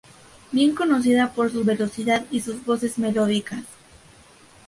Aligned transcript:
Bien 0.51 0.73
conocida 0.73 1.31
por 1.31 1.51
su 1.51 1.63
velocidad 1.63 2.25
y 2.31 2.39
sus 2.39 2.65
voces 2.65 2.97
melódicas. 2.97 3.63